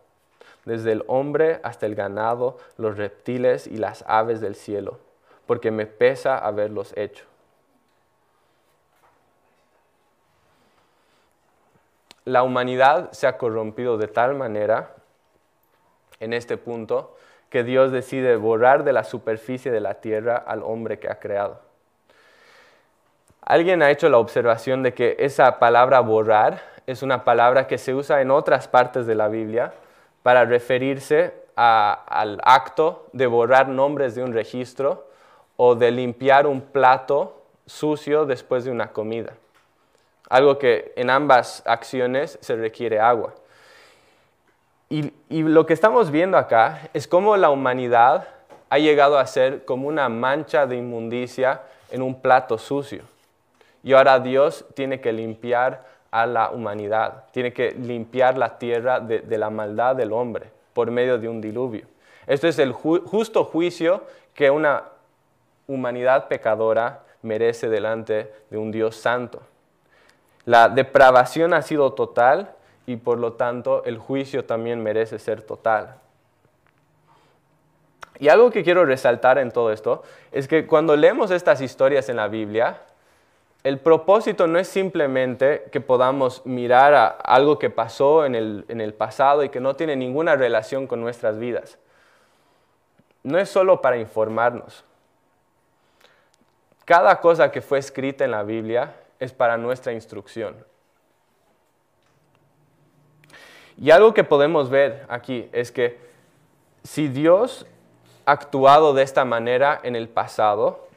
[0.63, 4.99] desde el hombre hasta el ganado, los reptiles y las aves del cielo,
[5.47, 7.25] porque me pesa haberlos hecho.
[12.25, 14.95] La humanidad se ha corrompido de tal manera
[16.19, 17.15] en este punto
[17.49, 21.64] que Dios decide borrar de la superficie de la tierra al hombre que ha creado.
[23.45, 27.93] Alguien ha hecho la observación de que esa palabra borrar es una palabra que se
[27.93, 29.71] usa en otras partes de la Biblia
[30.23, 35.07] para referirse al acto de borrar nombres de un registro
[35.57, 39.33] o de limpiar un plato sucio después de una comida.
[40.27, 43.35] Algo que en ambas acciones se requiere agua.
[44.89, 48.27] Y, y, lo que estamos viendo acá es cómo la humanidad
[48.69, 53.03] ha llegado a ser como una mancha de inmundicia en un plato sucio.
[53.85, 59.37] Y ahora Dios tiene que limpiar a la humanidad, tiene que limpiar la tierra de,
[59.37, 61.85] la maldad del hombre por medio de un diluvio.
[62.25, 64.01] Esto es el justo juicio
[64.33, 64.85] que una
[65.67, 69.43] humanidad pecadora merece delante de un Dios santo.
[70.45, 72.55] La depravación ha sido total
[72.87, 75.97] y por lo tanto el juicio también merece ser total.
[78.17, 82.15] Y algo que quiero resaltar en todo esto es que cuando leemos estas historias en
[82.15, 82.81] la Biblia,
[83.65, 89.43] el propósito no es simplemente que podamos mirar a algo que pasó en el, pasado
[89.43, 91.79] y que no tiene ninguna relación con nuestras vidas.
[93.23, 94.85] No es solo para informarnos.
[96.85, 100.55] Cada cosa que fue escrita en la Biblia es para nuestra instrucción.
[103.81, 105.97] Y algo que podemos ver aquí es que
[106.83, 107.65] si Dios
[108.27, 110.87] ha actuado de esta manera en el pasado,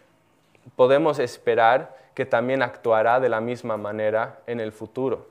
[0.77, 5.29] podemos esperar que también actuará de la misma manera en el futuro.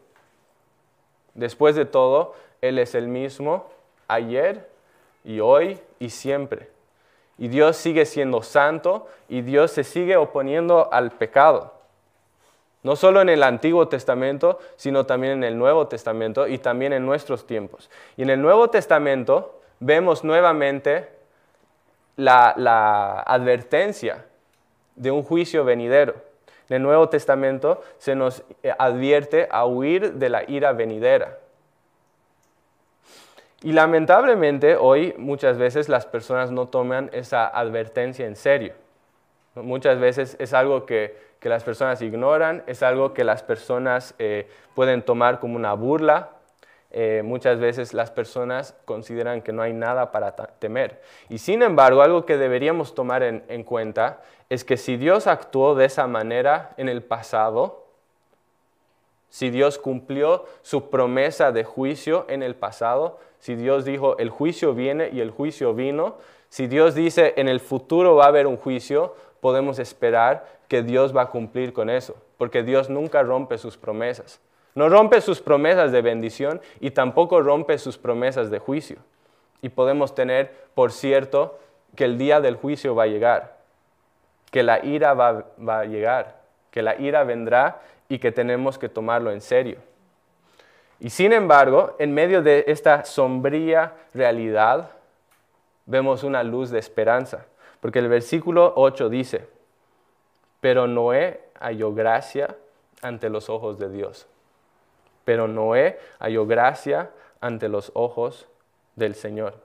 [1.34, 3.70] Después de todo, Él es el mismo
[4.08, 4.70] ayer
[5.26, 6.70] y hoy y siempre.
[7.38, 11.74] Y Dios sigue siendo santo y Dios se sigue oponiendo al pecado.
[12.84, 17.06] No solo en el Antiguo Testamento, sino también en el Nuevo Testamento y también en
[17.06, 17.90] nuestros tiempos.
[18.16, 21.10] Y en el Nuevo Testamento vemos nuevamente
[22.16, 24.24] la, la advertencia
[24.96, 26.27] de un juicio venidero.
[26.70, 31.38] En el Nuevo Testamento se nos eh, advierte a huir de la ira venidera.
[33.64, 38.74] Y lamentablemente hoy muchas veces las personas no toman esa advertencia en serio.
[39.56, 45.02] Muchas veces es algo que, las personas ignoran, es algo que las personas eh, pueden
[45.02, 46.32] tomar como una burla,
[46.92, 51.02] eh, muchas veces las personas consideran que no hay nada para temer.
[51.30, 55.86] Y sin embargo, algo que deberíamos tomar en, cuenta es que si Dios actuó de
[55.86, 57.86] esa manera en el pasado,
[59.30, 64.74] si Dios cumplió su promesa de juicio en el pasado, si Dios dijo el juicio
[64.74, 66.16] viene y el juicio vino,
[66.48, 71.16] si Dios dice en el futuro va a haber un juicio, podemos esperar que Dios
[71.16, 74.40] va a cumplir con eso, porque Dios nunca rompe sus promesas.
[74.78, 78.98] No rompe sus promesas de bendición y tampoco rompe sus promesas de juicio.
[79.64, 81.58] Y podemos tener por cierto
[81.96, 83.58] que el día del juicio va a llegar,
[84.52, 89.32] que la ira va, a llegar, que la ira vendrá y que tenemos que tomarlo
[89.32, 89.80] en serio.
[91.00, 94.92] Y sin embargo, en medio de esta sombría realidad,
[95.88, 97.48] vemos una luz de esperanza,
[97.80, 99.50] porque el versículo 8 dice,
[100.62, 102.56] pero Noé halló gracia
[103.02, 104.28] ante los ojos de Dios.
[105.28, 107.10] Pero Noé halló gracia
[107.42, 108.48] ante los ojos
[108.96, 109.56] del Señor.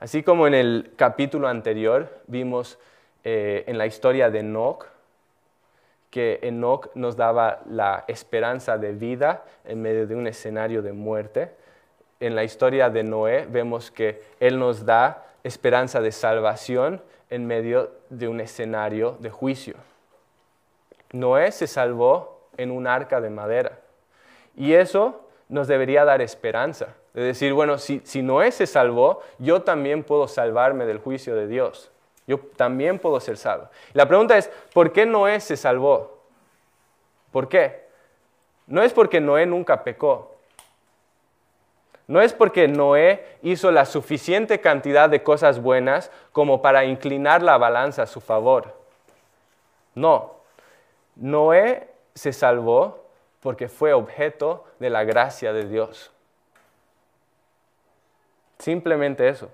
[0.00, 2.80] Así como en el capítulo anterior vimos
[3.22, 4.86] eh, en la historia de Enoch,
[6.10, 11.52] que Enoch nos daba la esperanza de vida en medio de un escenario de muerte.
[12.18, 17.92] En la historia de Noé vemos que Él nos da esperanza de salvación en medio
[18.10, 19.76] de un escenario de juicio.
[21.12, 23.78] Noé se salvó en un arca de madera.
[24.56, 26.88] Y eso nos debería dar esperanza.
[27.14, 31.46] De decir, bueno, si, si Noé se salvó, yo también puedo salvarme del juicio de
[31.46, 31.90] Dios.
[32.26, 33.68] Yo también puedo ser salvo.
[33.92, 36.18] La pregunta es, ¿por qué Noé se salvó?
[37.30, 37.86] ¿Por qué?
[38.66, 40.36] No es porque Noé nunca pecó.
[42.08, 47.58] No es porque Noé hizo la suficiente cantidad de cosas buenas como para inclinar la
[47.58, 48.74] balanza a su favor.
[49.94, 50.34] No.
[51.16, 53.04] Noé se salvó
[53.40, 56.10] porque fue objeto de la gracia de Dios.
[58.58, 59.50] Simplemente eso.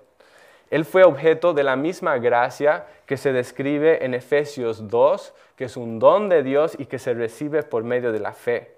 [0.71, 5.77] Él fue objeto de la misma gracia que se describe en Efesios 2, que es
[5.77, 8.75] un don de Dios y que se recibe por medio de la fe.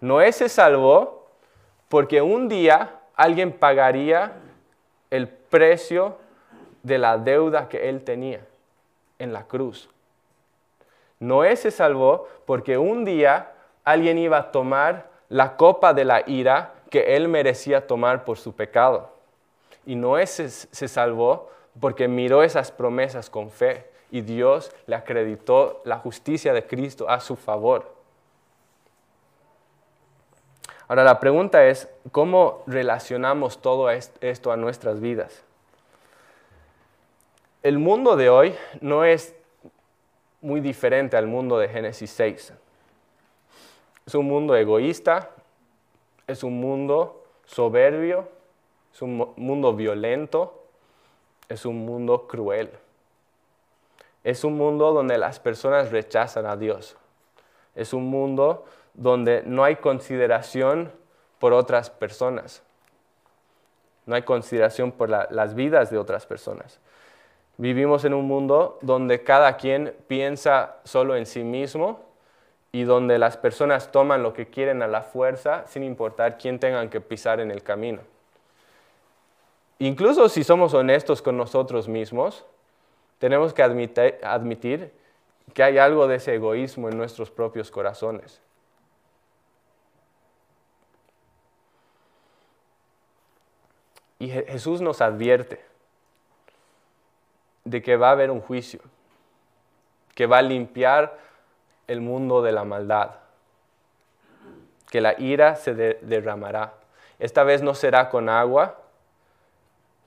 [0.00, 1.30] Noé se salvó
[1.88, 4.32] porque un día alguien pagaría
[5.08, 6.18] el precio
[6.82, 8.40] de la deuda que él tenía
[9.18, 9.88] en la cruz.
[11.20, 13.52] Noé se salvó porque un día
[13.84, 18.54] alguien iba a tomar la copa de la ira que él merecía tomar por su
[18.54, 19.10] pecado.
[19.86, 25.82] Y Noé se, se salvó porque miró esas promesas con fe y Dios le acreditó
[25.84, 27.94] la justicia de Cristo a su favor.
[30.88, 35.44] Ahora la pregunta es, ¿cómo relacionamos todo esto a nuestras vidas?
[37.62, 39.36] El mundo de hoy no es
[40.40, 42.52] muy diferente al mundo de Génesis 6.
[44.06, 45.30] Es un mundo egoísta,
[46.26, 48.28] es un mundo soberbio,
[48.92, 50.64] es un mundo violento,
[51.48, 52.70] es un mundo cruel.
[54.22, 56.96] Es un mundo donde las personas rechazan a Dios.
[57.74, 58.64] Es un mundo
[58.94, 60.92] donde no hay consideración
[61.38, 62.62] por otras personas.
[64.06, 66.80] No hay consideración por las vidas de otras personas.
[67.60, 72.00] Vivimos en un mundo donde cada quien piensa solo en sí mismo
[72.72, 76.88] y donde las personas toman lo que quieren a la fuerza sin importar quién tengan
[76.88, 78.00] que pisar en el camino.
[79.78, 82.46] Incluso si somos honestos con nosotros mismos,
[83.18, 84.90] tenemos que admitir
[85.52, 88.40] que hay algo de ese egoísmo en nuestros propios corazones.
[94.18, 95.69] Y Jesús nos advierte
[97.70, 98.80] de que va a haber un juicio,
[100.16, 101.16] que va a limpiar
[101.86, 103.10] el mundo de la maldad,
[104.90, 106.74] que la ira se derramará.
[107.20, 108.76] Esta vez no será con agua,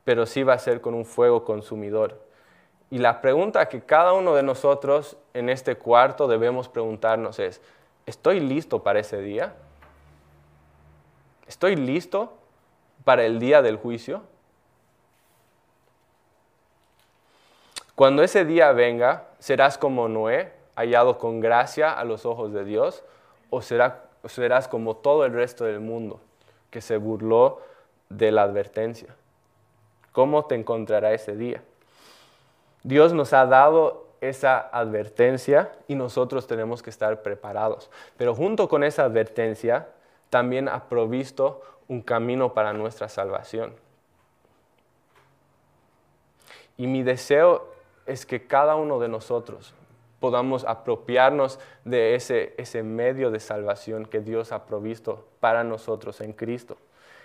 [0.04, 2.20] pero sí va a ser con un fuego consumidor.
[2.90, 7.62] Y la pregunta que cada uno de nosotros en este cuarto debemos preguntarnos es,
[8.06, 9.54] ¿estoy listo para ese día?
[11.48, 12.34] ¿Estoy listo
[13.06, 14.24] para el día del juicio?
[17.96, 23.04] Cuando ese día venga, ¿serás como Noé, hallado con gracia a los ojos de Dios?
[23.52, 26.20] ¿O serás como todo el resto del mundo,
[26.72, 27.62] que se burló
[28.10, 29.16] de la advertencia?
[30.12, 31.62] ¿Cómo te encontrará ese día?
[32.82, 37.92] Dios nos ha dado esa advertencia y nosotros tenemos que estar preparados.
[38.18, 39.88] Pero junto con esa advertencia,
[40.30, 43.76] también ha provisto un camino para nuestra salvación.
[46.78, 47.73] Y mi deseo
[48.06, 49.74] es que cada uno de nosotros
[50.20, 56.32] podamos apropiarnos de ese, ese medio de salvación que Dios ha provisto para nosotros en
[56.32, 56.78] Cristo.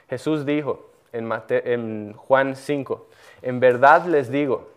[0.08, 3.06] Jesús dijo en, en Juan 5,
[3.42, 4.68] en verdad les digo,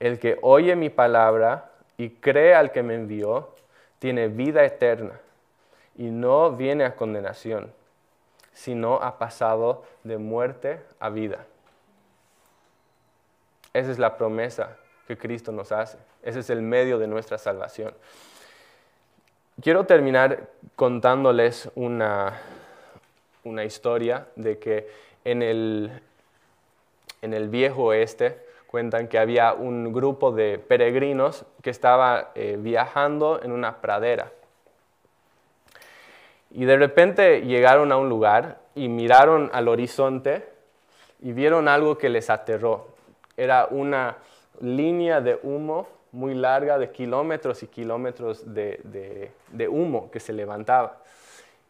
[0.00, 3.50] el que oye mi palabra y cree al que me envió,
[3.98, 5.20] tiene vida eterna
[5.96, 7.72] y no viene a condenación,
[8.52, 11.44] sino ha pasado de muerte a vida.
[13.72, 15.98] Esa es la promesa que Cristo nos hace.
[16.22, 17.94] Ese es el medio de nuestra salvación.
[19.60, 22.40] Quiero terminar contándoles una,
[23.44, 24.88] una historia de que
[25.24, 25.90] en el,
[27.22, 33.40] en el viejo oeste cuentan que había un grupo de peregrinos que estaba eh, viajando
[33.42, 34.32] en una pradera.
[36.50, 40.48] Y de repente llegaron a un lugar y miraron al horizonte
[41.20, 42.91] y vieron algo que les aterró.
[43.36, 44.16] Era una
[44.60, 50.98] línea de humo muy larga de kilómetros y kilómetros de, de humo que se levantaba.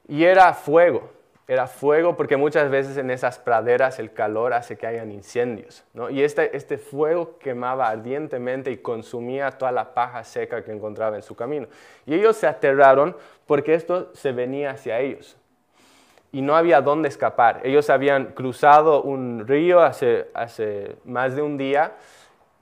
[0.08, 1.10] Y era fuego,
[1.48, 5.84] era fuego porque muchas veces en esas praderas el calor hace que hayan incendios.
[5.92, 6.08] ¿no?
[6.08, 11.22] Y este, este fuego quemaba ardientemente y consumía toda la paja seca que encontraba en
[11.22, 11.66] su camino.
[12.06, 15.36] Y ellos se aterraron porque esto se venía hacia ellos.
[16.32, 17.60] Y no había dónde escapar.
[17.62, 21.92] Ellos habían cruzado un río hace, hace más de un día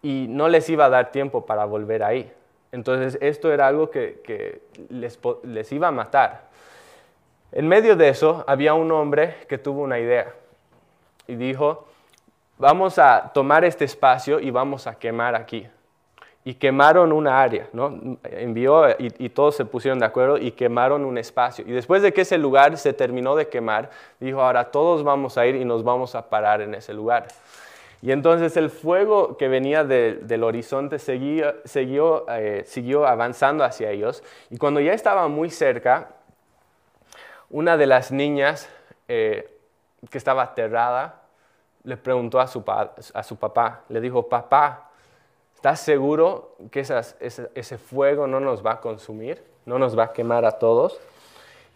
[0.03, 2.33] y no les iba a dar tiempo para volver ahí.
[2.73, 6.51] Entonces esto era algo que, que les, les iba a matar.
[7.53, 10.35] En medio de eso había un hombre que tuvo una idea
[11.27, 11.87] y dijo,
[12.59, 15.67] vamos a tomar este espacio y vamos a quemar aquí.
[16.43, 18.19] Y quemaron una área, ¿no?
[18.25, 21.65] Envió y, todos se pusieron de acuerdo y quemaron un espacio.
[21.69, 25.47] Y después de que ese lugar se terminó de quemar, dijo, ahora todos vamos a
[25.47, 27.29] ir y nos vamos a parar en ese lugar.
[28.03, 34.23] Y entonces el fuego que venía del horizonte siguió, eh, siguió avanzando hacia ellos.
[34.49, 36.09] Y cuando ya estaba muy cerca,
[37.51, 38.71] una de las niñas
[39.09, 39.55] eh,
[40.09, 41.21] que estaba aterrada
[41.85, 44.90] le preguntó a su, a su papá, le dijo, papá,
[45.61, 49.45] ¿estás seguro que ese, fuego no nos va a consumir?
[49.67, 50.99] ¿No nos va a quemar a todos?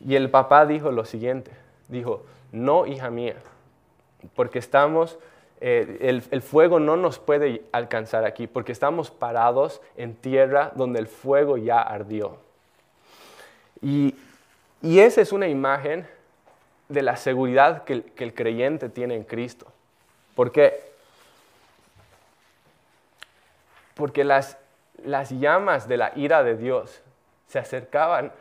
[0.00, 1.50] Y el papá dijo lo siguiente,
[1.88, 3.36] dijo, no, hija mía,
[4.34, 5.18] porque estamos,
[5.60, 10.98] eh, el, el, fuego no nos puede alcanzar aquí, porque estamos parados en tierra donde
[10.98, 12.38] el fuego ya ardió.
[13.82, 14.14] Y,
[14.82, 16.06] esa es una imagen
[16.88, 19.66] de la seguridad que el, creyente tiene en Cristo.
[20.34, 20.94] ¿Por qué?
[23.94, 24.58] Porque las,
[25.04, 27.00] las llamas de la ira de Dios
[27.46, 28.32] se acercaban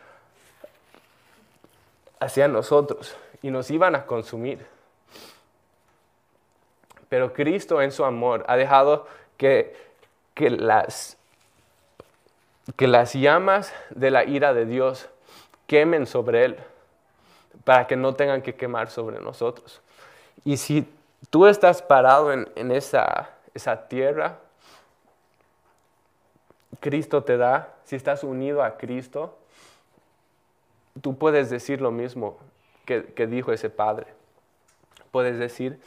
[2.19, 4.65] hacia nosotros y nos iban a consumir.
[7.09, 9.75] Pero Cristo en su amor ha dejado que,
[10.33, 11.17] que, las,
[12.75, 15.09] que las llamas de la ira de Dios
[15.67, 16.57] quemen sobre Él
[17.63, 19.81] para que no tengan que quemar sobre nosotros.
[20.43, 20.89] Y si
[21.29, 24.37] tú estás parado en, esa, esa tierra,
[26.79, 29.37] Cristo te da, si estás unido a Cristo,
[31.01, 32.37] tú puedes decir lo mismo
[32.85, 34.07] que, que, dijo ese padre.
[35.11, 35.79] Puedes decir,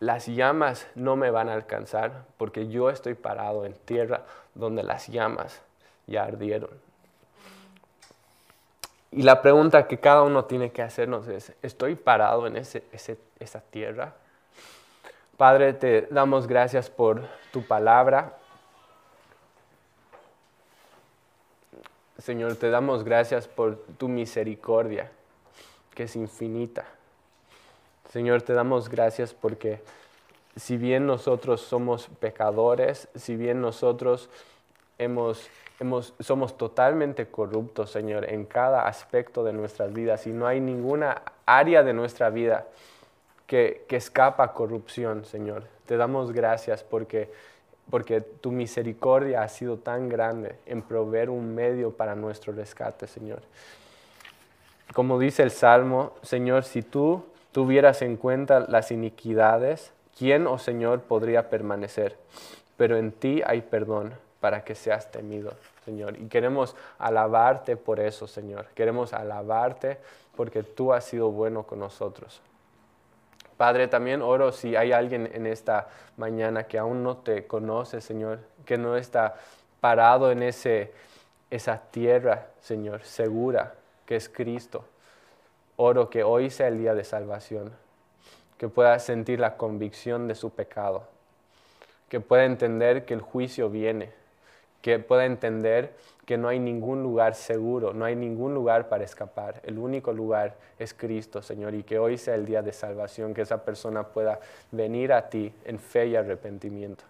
[0.00, 4.22] las llamas no me van a alcanzar porque yo estoy parado en tierra
[4.54, 5.60] donde las llamas
[6.06, 6.70] ya ardieron.
[9.10, 12.84] Y la pregunta que cada uno tiene que hacernos es, ¿estoy parado en ese,
[13.38, 14.12] esa tierra?
[15.36, 18.36] Padre, te damos gracias por tu palabra.
[22.18, 25.10] Señor, te damos gracias por tu misericordia,
[25.94, 26.84] que es infinita.
[28.12, 29.80] Señor, te damos gracias porque
[30.56, 34.28] si bien nosotros somos pecadores, si bien nosotros
[34.98, 35.48] hemos
[36.20, 41.84] somos totalmente corruptos, Señor, en cada aspecto de nuestras vidas y no hay ninguna área
[41.84, 42.66] de nuestra vida
[43.46, 45.64] que, escapa a corrupción, Señor.
[45.86, 47.30] Te damos gracias porque,
[47.90, 53.40] porque tu misericordia ha sido tan grande en proveer un medio para nuestro rescate, Señor.
[54.94, 61.02] Como dice el Salmo, Señor, si tú tuvieras en cuenta las iniquidades, ¿quién, oh Señor,
[61.02, 62.16] podría permanecer?
[62.76, 65.52] Pero en ti hay perdón para que seas temido,
[65.84, 66.16] Señor.
[66.18, 68.66] Y queremos alabarte por eso, Señor.
[68.74, 69.98] Queremos alabarte
[70.36, 72.40] porque tú has sido bueno con nosotros.
[73.58, 78.38] Padre, también oro si hay alguien en esta mañana que aún no te conoce, Señor,
[78.64, 79.34] que no está
[79.80, 80.92] parado en ese,
[81.50, 83.74] esa tierra, Señor, segura,
[84.06, 84.84] que es Cristo.
[85.74, 87.72] Oro que hoy sea el día de salvación,
[88.58, 91.08] que pueda sentir la convicción de su pecado,
[92.08, 94.12] que pueda entender que el juicio viene,
[94.80, 99.60] que pueda entender que no hay ningún lugar seguro, no hay ningún lugar para escapar.
[99.64, 103.42] El único lugar es Cristo, Señor, y que hoy sea el día de salvación, que
[103.42, 104.38] esa persona pueda
[104.70, 107.04] venir a ti en fe y arrepentimiento.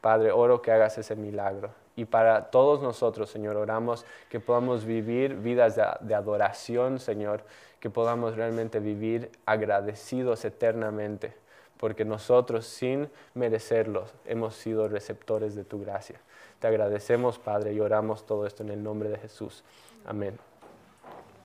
[0.00, 1.70] Padre, oro que hagas ese milagro.
[1.96, 7.42] Y para todos nosotros, Señor, oramos que podamos vivir vidas de, adoración, Señor,
[7.78, 11.34] que podamos realmente vivir agradecidos eternamente,
[11.78, 16.20] porque nosotros, sin merecerlo, hemos sido receptores de tu gracia.
[16.64, 19.62] Te agradecemos, Padre, y oramos todo esto en el nombre de Jesús.
[20.06, 20.38] Amén.